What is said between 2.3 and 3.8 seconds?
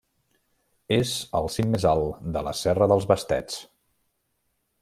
de la Serra dels Bastets.